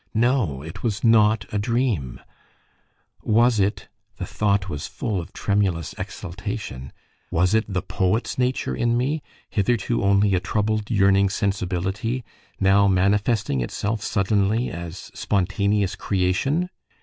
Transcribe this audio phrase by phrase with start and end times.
[0.15, 2.19] No, it was not a dream;
[3.21, 6.91] was it the thought was full of tremulous exultation
[7.29, 12.23] was it the poet's nature in me, hitherto only a troubled yearning sensibility,
[12.59, 16.71] now manifesting itself suddenly as spontaneous creation?